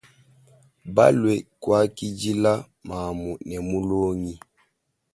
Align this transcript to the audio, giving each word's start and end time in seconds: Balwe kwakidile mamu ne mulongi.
Balwe 0.95 1.33
kwakidile 1.61 2.53
mamu 2.87 3.29
ne 3.47 3.57
mulongi. 3.67 4.35